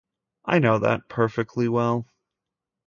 I 0.45 0.57
know 0.57 0.79
that 0.79 1.09
perfectly 1.09 1.67
well. 1.69 2.07